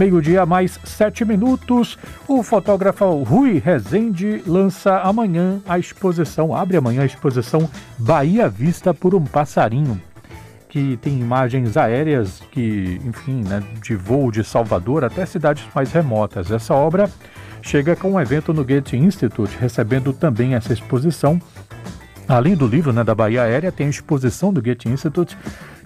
[0.00, 1.98] Meio-dia mais sete minutos.
[2.26, 9.14] O fotógrafo Rui Rezende lança amanhã a exposição, abre amanhã a exposição Bahia Vista por
[9.14, 10.00] um Passarinho,
[10.70, 16.50] que tem imagens aéreas que, enfim, né, de voo de Salvador até cidades mais remotas.
[16.50, 17.10] Essa obra
[17.60, 21.38] chega com um evento no Goethe Institute, recebendo também essa exposição.
[22.26, 25.36] Além do livro né, da Bahia Aérea, tem a exposição do Goethe Institute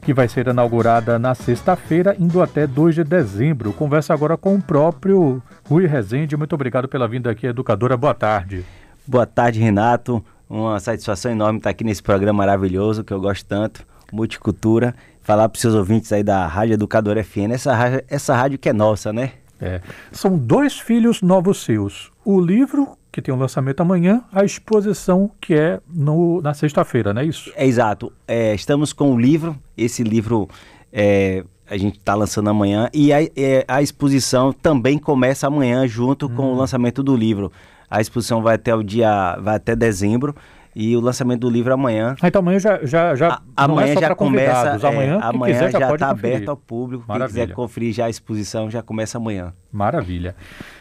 [0.05, 3.73] que vai ser inaugurada na sexta-feira, indo até 2 de dezembro.
[3.73, 6.36] Conversa agora com o próprio Rui Rezende.
[6.36, 7.96] Muito obrigado pela vinda aqui, educadora.
[7.96, 8.64] Boa tarde.
[9.07, 10.22] Boa tarde, Renato.
[10.49, 14.94] Uma satisfação enorme estar aqui nesse programa maravilhoso que eu gosto tanto, Multicultura.
[15.22, 18.68] Falar para os seus ouvintes aí da Rádio Educadora FM, essa rádio, essa rádio que
[18.68, 19.32] é nossa, né?
[19.58, 19.80] É.
[20.13, 22.13] São dois filhos novos seus.
[22.22, 27.14] O livro que tem o um lançamento amanhã, a exposição que é no, na sexta-feira,
[27.14, 27.53] não é isso?
[27.55, 28.13] É exato.
[28.27, 30.49] É, estamos com o livro, esse livro
[30.93, 36.27] é, a gente está lançando amanhã, e a, é, a, exposição também começa amanhã junto
[36.27, 36.34] hum.
[36.34, 36.56] com o hum.
[36.56, 37.53] lançamento do livro.
[37.89, 40.34] A exposição vai até o dia, vai até dezembro.
[40.75, 42.17] E o lançamento do livro amanhã.
[42.20, 44.89] Ah, então amanhã já já, já a, amanhã é já começa.
[44.89, 47.05] Amanhã, é, amanhã quiser, já está aberto ao público.
[47.06, 47.28] Maravilha.
[47.28, 49.53] Quem quiser conferir já a exposição já começa amanhã.
[49.72, 50.34] Maravilha.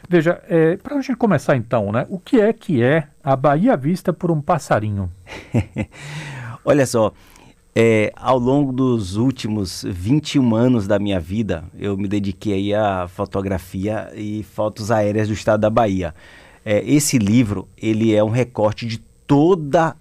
[0.09, 2.08] Veja, é, para a gente começar então, né?
[2.09, 5.11] O que é que é a Bahia vista por um passarinho?
[6.66, 7.11] Olha só,
[7.75, 14.11] é, ao longo dos últimos 21 anos da minha vida, eu me dediquei à fotografia
[14.16, 16.13] e fotos aéreas do estado da Bahia.
[16.63, 19.95] É, esse livro, ele é um recorte de toda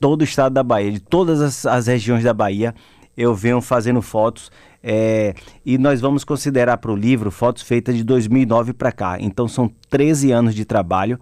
[0.00, 2.74] todo o estado da Bahia, de todas as, as regiões da Bahia,
[3.16, 4.50] eu venho fazendo fotos
[4.82, 5.34] é,
[5.64, 9.16] e nós vamos considerar para o livro fotos feitas de 2009 para cá.
[9.20, 11.20] Então são 13 anos de trabalho.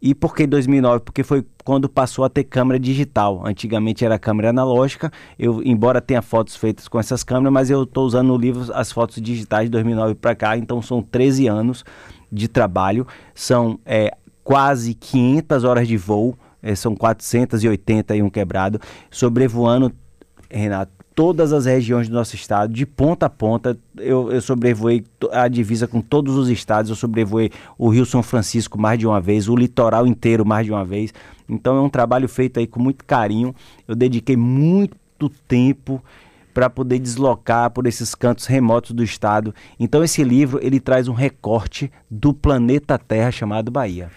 [0.00, 1.00] E por que 2009?
[1.00, 3.44] Porque foi quando passou a ter câmera digital.
[3.44, 5.10] Antigamente era câmera analógica.
[5.38, 8.92] Eu, embora tenha fotos feitas com essas câmeras, mas eu estou usando no livro as
[8.92, 10.56] fotos digitais de 2009 para cá.
[10.56, 11.84] Então são 13 anos
[12.30, 13.06] de trabalho.
[13.34, 19.92] São é, quase 500 horas de voo é, são 481 quebrado, sobrevoando,
[20.50, 23.76] Renato, todas as regiões do nosso estado, de ponta a ponta.
[23.96, 28.80] Eu, eu sobrevoei a divisa com todos os estados, eu sobrevoei o Rio São Francisco
[28.80, 31.12] mais de uma vez, o litoral inteiro mais de uma vez.
[31.48, 33.52] Então é um trabalho feito aí com muito carinho.
[33.88, 36.00] Eu dediquei muito tempo
[36.54, 39.52] para poder deslocar por esses cantos remotos do estado.
[39.78, 44.08] Então esse livro ele traz um recorte do planeta Terra chamado Bahia.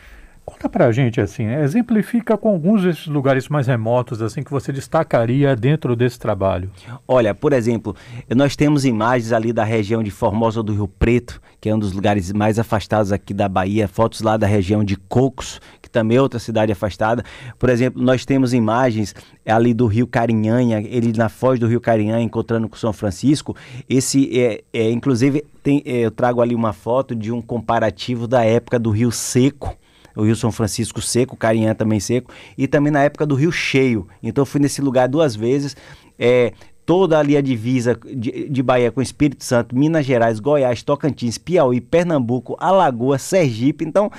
[0.44, 1.64] Conta pra gente assim, né?
[1.64, 6.72] exemplifica com alguns desses lugares mais remotos assim que você destacaria dentro desse trabalho.
[7.08, 7.96] Olha, por exemplo,
[8.36, 11.94] nós temos imagens ali da região de Formosa do Rio Preto, que é um dos
[11.94, 16.22] lugares mais afastados aqui da Bahia, fotos lá da região de Cocos, que também é
[16.22, 17.24] outra cidade afastada.
[17.60, 19.14] Por exemplo, nós temos imagens
[19.46, 23.56] ali do Rio Carinhanha, ele na foz do Rio Carinhanha encontrando com São Francisco.
[23.88, 28.44] Esse é, é inclusive tem, é, eu trago ali uma foto de um comparativo da
[28.44, 29.78] época do Rio Seco
[30.16, 34.08] o Rio São Francisco seco, Carinhã também seco, e também na época do Rio Cheio.
[34.22, 35.76] Então eu fui nesse lugar duas vezes.
[36.18, 36.54] É,
[36.86, 41.80] toda ali a divisa de, de Bahia com Espírito Santo, Minas Gerais, Goiás, Tocantins, Piauí,
[41.80, 43.86] Pernambuco, Alagoas, Sergipe.
[43.86, 44.12] Então,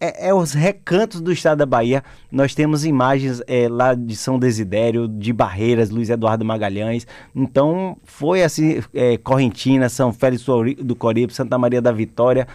[0.00, 2.02] é, é, os recantos do estado da Bahia.
[2.32, 7.06] Nós temos imagens é, lá de São Desidério, de Barreiras, Luiz Eduardo Magalhães.
[7.34, 10.44] Então, foi assim: é, Correntina, São Félix
[10.78, 12.48] do Coribe, Santa Maria da Vitória,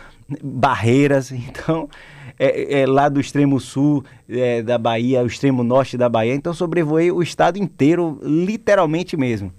[0.44, 1.32] Barreiras.
[1.56, 1.88] Então,
[2.38, 6.34] é, é, lá do extremo sul é, da Bahia, o extremo norte da Bahia.
[6.34, 9.52] Então sobrevoei o estado inteiro, literalmente mesmo.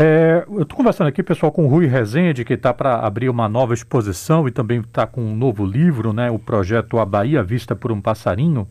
[0.00, 3.48] É, eu estou conversando aqui, pessoal, com o Rui Rezende, que está para abrir uma
[3.48, 7.74] nova exposição e também está com um novo livro, né, o projeto A Bahia Vista
[7.74, 8.68] por um Passarinho.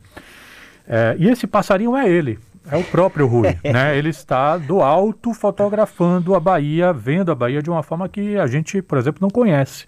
[0.87, 2.39] É, e esse passarinho é ele,
[2.71, 3.57] é o próprio Rui.
[3.61, 3.97] né?
[3.97, 8.47] Ele está do alto fotografando a Bahia, vendo a Bahia de uma forma que a
[8.47, 9.85] gente, por exemplo, não conhece.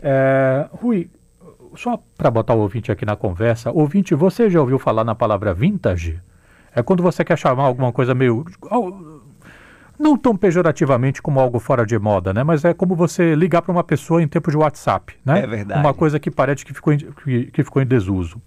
[0.00, 1.10] É, Rui,
[1.76, 5.54] só para botar o ouvinte aqui na conversa, ouvinte, você já ouviu falar na palavra
[5.54, 6.20] vintage?
[6.74, 8.44] É quando você quer chamar alguma coisa meio.
[9.96, 12.42] Não tão pejorativamente como algo fora de moda, né?
[12.42, 15.44] Mas é como você ligar para uma pessoa em tempo de WhatsApp, né?
[15.44, 15.80] É verdade.
[15.80, 18.42] Uma coisa que parece que ficou em, que, que ficou em desuso.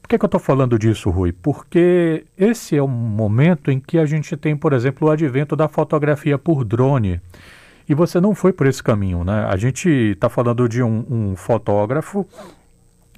[0.00, 1.32] Por que, que eu estou falando disso, Rui?
[1.32, 5.66] Porque esse é um momento em que a gente tem, por exemplo, o advento da
[5.68, 7.20] fotografia por drone.
[7.88, 9.46] E você não foi por esse caminho, né?
[9.48, 12.26] A gente está falando de um, um, fotógrafo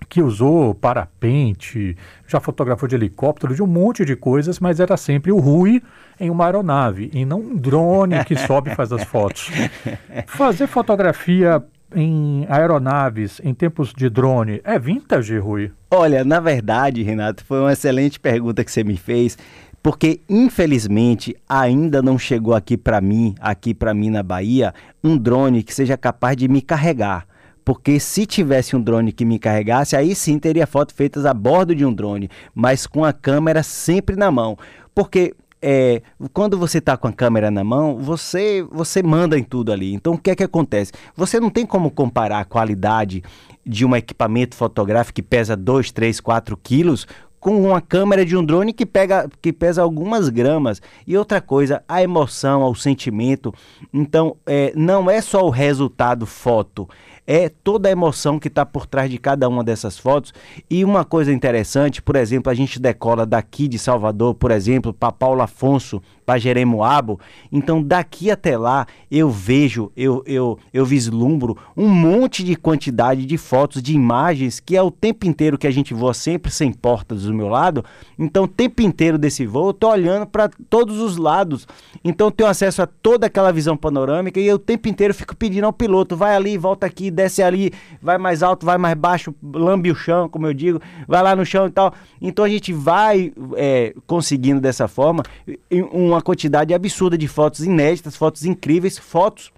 [0.09, 1.97] que usou parapente,
[2.27, 5.83] já fotografou de helicóptero, de um monte de coisas, mas era sempre o Rui
[6.21, 9.51] em uma aeronave e não um drone que sobe e faz as fotos.
[10.27, 11.63] Fazer fotografia
[11.95, 15.71] em aeronaves, em tempos de drone, é vintage, Rui?
[15.91, 19.39] Olha, na verdade, Renato, foi uma excelente pergunta que você me fez
[19.85, 24.73] porque infelizmente ainda não chegou aqui para mim, aqui para mim na Bahia,
[25.05, 27.27] um drone que seja capaz de me carregar.
[27.63, 31.75] Porque se tivesse um drone que me carregasse, aí sim teria fotos feitas a bordo
[31.75, 34.57] de um drone, mas com a câmera sempre na mão.
[34.95, 36.01] Porque é,
[36.33, 39.93] quando você está com a câmera na mão, você, você manda em tudo ali.
[39.93, 40.93] Então o que é que acontece?
[41.15, 43.23] Você não tem como comparar a qualidade
[43.67, 47.07] de um equipamento fotográfico que pesa 2, 3, 4 quilos
[47.45, 50.81] com uma câmera de um drone que, pega, que pesa algumas gramas.
[51.07, 53.53] E outra coisa, a emoção, o sentimento.
[53.93, 56.89] Então, é, não é só o resultado foto,
[57.27, 60.33] é toda a emoção que está por trás de cada uma dessas fotos.
[60.69, 65.13] E uma coisa interessante, por exemplo, a gente decola daqui de Salvador, por exemplo, para
[65.13, 67.21] Paulo Afonso, para Jeremoabo.
[67.53, 73.39] Então, daqui até lá, eu vejo, eu, eu, eu vislumbro um monte de quantidade de
[73.39, 77.25] fotos, de imagens, que é o tempo inteiro que a gente voa sempre sem portas
[77.25, 77.85] do meu lado.
[78.19, 81.67] Então, o tempo inteiro desse voo, eu estou olhando para todos os lados.
[82.03, 85.37] Então, eu tenho acesso a toda aquela visão panorâmica e eu o tempo inteiro fico
[85.37, 87.73] pedindo ao piloto: vai ali, volta aqui, desce ali,
[88.03, 91.47] vai mais alto, vai mais baixo, lambe o chão, como eu digo, vai lá no
[91.47, 91.95] chão e tal.
[92.21, 95.23] Então, a gente vai é, conseguindo dessa forma
[95.71, 99.53] um uma quantidade absurda de fotos inéditas, fotos incríveis, fotos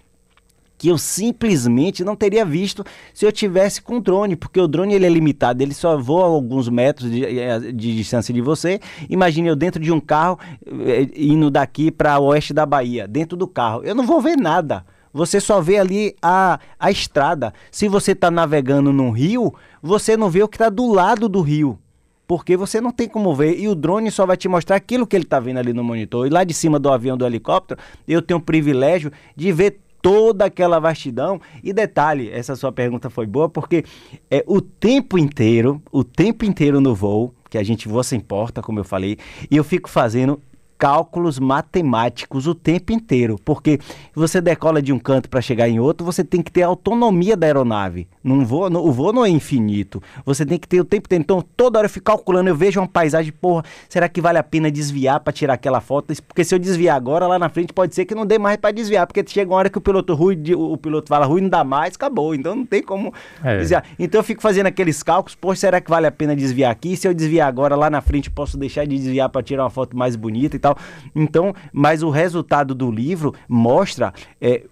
[0.77, 5.05] que eu simplesmente não teria visto se eu tivesse com drone, porque o drone ele
[5.05, 8.79] é limitado, ele só voa alguns metros de, eh, de distância de você.
[9.09, 13.47] Imagine eu dentro de um carro eh, indo daqui para oeste da Bahia, dentro do
[13.47, 14.85] carro, eu não vou ver nada.
[15.17, 17.51] Você só vê ali a, a estrada.
[17.71, 21.41] Se você está navegando num rio, você não vê o que está do lado do
[21.41, 21.79] rio
[22.27, 25.15] porque você não tem como ver e o drone só vai te mostrar aquilo que
[25.15, 26.27] ele está vendo ali no monitor.
[26.27, 30.43] E lá de cima do avião do helicóptero, eu tenho o privilégio de ver toda
[30.43, 31.39] aquela vastidão.
[31.63, 33.85] E detalhe, essa sua pergunta foi boa porque
[34.29, 38.61] é o tempo inteiro, o tempo inteiro no voo, que a gente voa sem porta,
[38.61, 39.17] como eu falei,
[39.49, 40.41] e eu fico fazendo
[40.77, 43.79] cálculos matemáticos o tempo inteiro, porque
[44.13, 47.47] você decola de um canto para chegar em outro, você tem que ter autonomia da
[47.47, 48.07] aeronave.
[48.23, 50.01] Não voo, não, o voo não é infinito.
[50.25, 51.23] Você tem que ter o tempo inteiro.
[51.23, 54.43] Então, toda hora eu fico calculando, eu vejo uma paisagem, porra, será que vale a
[54.43, 56.13] pena desviar para tirar aquela foto?
[56.27, 58.71] Porque se eu desviar agora, lá na frente pode ser que não dê mais para
[58.71, 61.63] desviar, porque chega uma hora que o piloto ruim, o piloto fala ruim, não dá
[61.63, 62.35] mais, acabou.
[62.35, 63.13] Então não tem como
[63.43, 63.57] é.
[63.57, 63.83] desviar.
[63.97, 66.95] Então eu fico fazendo aqueles cálculos, poxa, será que vale a pena desviar aqui?
[66.97, 69.95] Se eu desviar agora, lá na frente posso deixar de desviar para tirar uma foto
[69.95, 70.77] mais bonita e tal tal.
[71.15, 74.63] Então, mas o resultado do livro mostra é,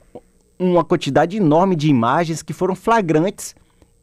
[0.59, 3.55] uma quantidade enorme de imagens que foram flagrantes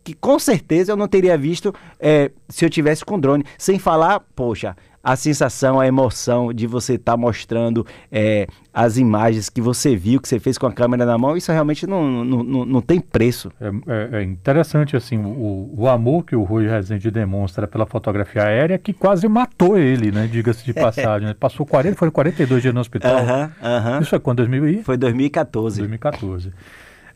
[0.05, 3.45] que com certeza eu não teria visto é, se eu tivesse com drone.
[3.57, 9.49] Sem falar, poxa, a sensação, a emoção de você estar tá mostrando é, as imagens
[9.49, 12.43] que você viu, que você fez com a câmera na mão, isso realmente não, não,
[12.43, 13.51] não, não tem preço.
[13.61, 18.45] É, é, é, interessante, assim, o, o amor que o Rui Rezende demonstra pela fotografia
[18.45, 20.29] aérea que quase matou ele, né?
[20.31, 21.27] Diga-se de passagem.
[21.29, 21.35] Né?
[21.35, 23.23] Passou 40, foi 42 dias no hospital.
[23.23, 24.03] Uh -huh, uh -huh.
[24.03, 24.39] Isso é quando?
[24.39, 24.83] 2000 e...
[24.83, 25.79] Foi 2014.
[25.79, 26.53] 2014.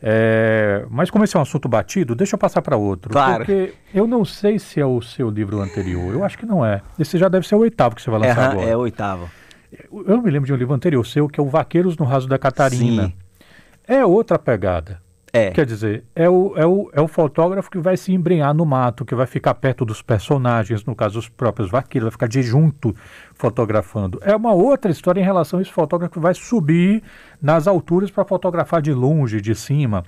[0.01, 3.11] É, mas como esse é um assunto batido, deixa eu passar para outro.
[3.11, 3.45] Claro.
[3.45, 6.13] Porque eu não sei se é o seu livro anterior.
[6.13, 6.81] Eu acho que não é.
[6.99, 8.69] Esse já deve ser o oitavo que você vai lançar é, agora.
[8.69, 9.29] É o oitavo.
[9.91, 12.37] Eu me lembro de um livro anterior seu, que é o Vaqueiros no Raso da
[12.37, 13.07] Catarina.
[13.07, 13.13] Sim.
[13.87, 15.01] É outra pegada.
[15.33, 15.51] É.
[15.51, 19.03] Quer dizer, é o, é, o, é o fotógrafo que vai se embrenhar no mato,
[19.03, 22.95] que vai ficar perto dos personagens, no caso os próprios vaqueiros, vai ficar de junto
[23.35, 24.19] fotografando.
[24.23, 27.03] É uma outra história em relação a esse fotógrafo que vai subir
[27.41, 30.03] nas alturas para fotografar de longe, de cima.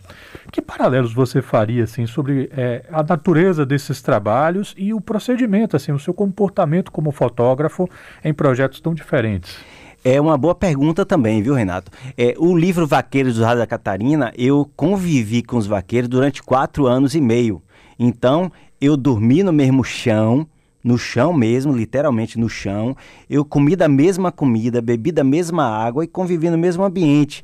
[0.52, 5.92] Que paralelos você faria assim sobre é, a natureza desses trabalhos e o procedimento, assim,
[5.92, 7.88] o seu comportamento como fotógrafo
[8.24, 9.60] em projetos tão diferentes?
[10.04, 11.92] É uma boa pergunta também, viu, Renato?
[12.18, 16.88] É, o livro Vaqueiros do Rádio da Catarina, eu convivi com os vaqueiros durante quatro
[16.88, 17.62] anos e meio.
[17.98, 20.48] Então, eu dormi no mesmo chão,
[20.82, 22.96] no chão mesmo, literalmente no chão.
[23.30, 27.44] Eu comi da mesma comida, bebi da mesma água e convivi no mesmo ambiente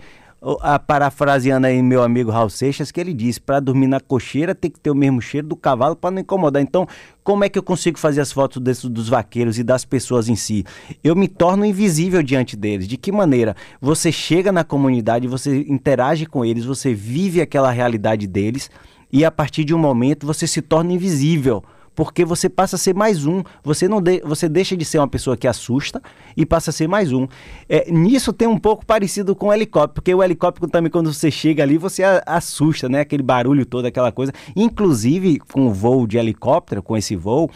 [0.62, 4.70] a, parafraseando aí meu amigo Raul Seixas, que ele disse: para dormir na cocheira tem
[4.70, 6.62] que ter o mesmo cheiro do cavalo para não incomodar.
[6.62, 6.88] Então,
[7.24, 10.36] como é que eu consigo fazer as fotos desse, dos vaqueiros e das pessoas em
[10.36, 10.64] si?
[11.04, 12.88] Eu me torno invisível diante deles.
[12.88, 13.56] De que maneira?
[13.82, 18.70] Você chega na comunidade, você interage com eles, você vive aquela realidade deles
[19.12, 21.64] e a partir de um momento você se torna invisível
[21.96, 23.42] porque você passa a ser mais um.
[23.64, 26.02] Você não de, você deixa de ser uma pessoa que assusta
[26.36, 27.28] e passa a ser mais um.
[27.70, 31.32] É, nisso tem um pouco parecido com o helicóptero, porque o helicóptero também quando você
[31.32, 33.00] chega ali você a, assusta, né?
[33.00, 34.34] Aquele barulho todo, aquela coisa.
[34.56, 37.50] Inclusive com o voo de helicóptero, com esse voo,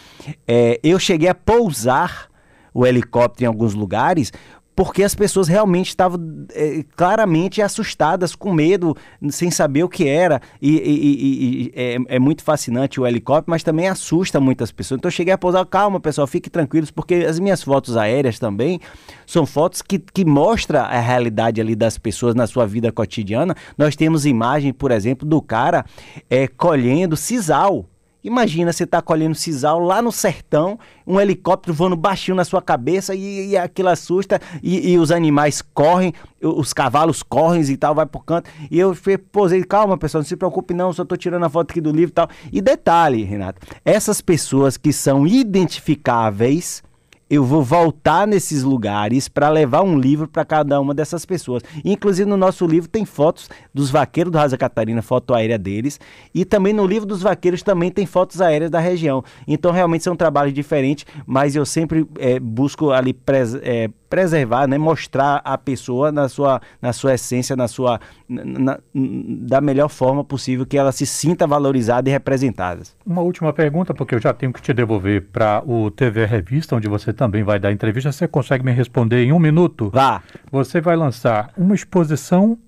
[0.48, 2.30] é, eu cheguei a pousar
[2.72, 4.32] o helicóptero em alguns lugares
[4.80, 6.18] porque as pessoas realmente estavam
[6.54, 8.96] é, claramente assustadas, com medo,
[9.28, 10.40] sem saber o que era.
[10.58, 14.98] E, e, e, e é, é, muito fascinante o helicóptero, mas também assusta muitas pessoas.
[14.98, 18.80] Então eu cheguei a pousar, calma pessoal, fiquem tranquilos, porque as minhas fotos aéreas também
[19.26, 23.54] são fotos que, que mostram a realidade ali das pessoas na sua vida cotidiana.
[23.76, 25.84] Nós temos imagem, por exemplo, do cara
[26.30, 27.84] é, colhendo sisal.
[28.22, 33.14] Imagina você tá colhendo sisal lá no sertão, um helicóptero voando baixinho na sua cabeça
[33.14, 36.12] e, e aquilo assusta e, e, os animais correm,
[36.42, 38.50] os cavalos correm e tal, vai pro canto.
[38.70, 38.94] E eu
[39.32, 42.10] posei, calma pessoal, não se preocupe não, só tô tirando a foto aqui do livro
[42.10, 42.28] e tal.
[42.52, 46.82] E detalhe, Renato, essas pessoas que são identificáveis
[47.30, 51.62] eu vou voltar nesses lugares para levar um livro para cada uma dessas pessoas.
[51.84, 56.00] Inclusive no nosso livro tem fotos dos vaqueiros do Rasa Catarina, foto aérea deles,
[56.34, 59.22] e também no livro dos vaqueiros também tem fotos aéreas da região.
[59.46, 64.76] Então realmente são trabalhos diferentes, mas eu sempre é, busco ali pres, é, preservar, né,
[64.76, 70.66] mostrar a pessoa na sua, na sua essência, na sua na, da melhor forma possível
[70.66, 72.82] que ela se sinta valorizada e representada.
[73.06, 76.88] Uma última pergunta, porque eu já tenho que te devolver para o TV Revista, onde
[76.88, 78.10] você também vai dar entrevista.
[78.10, 79.90] Você consegue me responder em um minuto?
[79.90, 80.22] Vá.
[80.50, 82.58] Você vai lançar uma exposição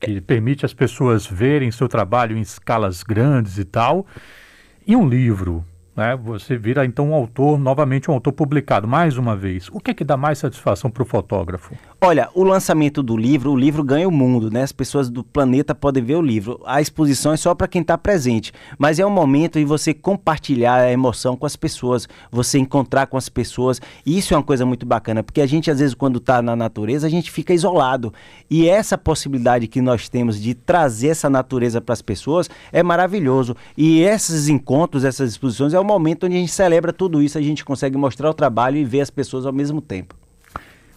[0.00, 4.06] que permite as pessoas verem seu trabalho em escalas grandes e tal,
[4.86, 5.64] e um livro
[6.00, 6.16] né?
[6.16, 9.68] Você vira então um autor, novamente um autor publicado, mais uma vez.
[9.70, 11.74] O que é que dá mais satisfação para o fotógrafo?
[12.02, 14.62] Olha, o lançamento do livro, o livro ganha o mundo, né?
[14.62, 16.58] As pessoas do planeta podem ver o livro.
[16.64, 20.76] A exposição é só para quem está presente, mas é um momento de você compartilhar
[20.76, 23.82] a emoção com as pessoas, você encontrar com as pessoas.
[24.06, 27.06] Isso é uma coisa muito bacana, porque a gente às vezes quando está na natureza,
[27.06, 28.14] a gente fica isolado.
[28.48, 33.54] E essa possibilidade que nós temos de trazer essa natureza para as pessoas é maravilhoso.
[33.76, 37.42] E esses encontros, essas exposições é o momento onde a gente celebra tudo isso, a
[37.42, 40.19] gente consegue mostrar o trabalho e ver as pessoas ao mesmo tempo.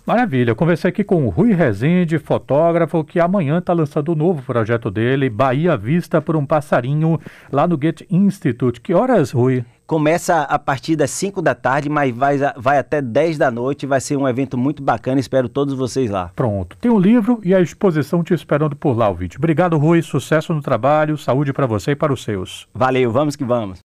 [0.05, 4.15] Maravilha, eu conversei aqui com o Rui Rezende, fotógrafo, que amanhã está lançando o um
[4.15, 7.17] novo projeto dele, Bahia Vista por um Passarinho,
[7.49, 8.81] lá no Get Institute.
[8.81, 9.63] Que horas, Rui?
[9.87, 13.85] Começa a partir das 5 da tarde, mas vai, vai até 10 da noite.
[13.85, 15.21] Vai ser um evento muito bacana.
[15.21, 16.31] Espero todos vocês lá.
[16.35, 16.75] Pronto.
[16.81, 19.37] Tem o um livro e a exposição te esperando por lá, ouvinte.
[19.37, 20.01] Obrigado, Rui.
[20.01, 22.67] Sucesso no trabalho, saúde para você e para os seus.
[22.73, 23.81] Valeu, vamos que vamos.